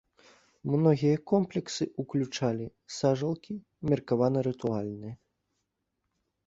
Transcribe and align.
Многія 0.75 1.17
комплексы 1.31 1.83
ўключалі 2.05 2.67
сажалкі, 2.97 3.53
меркавана 3.93 4.39
рытуальныя. 4.51 5.15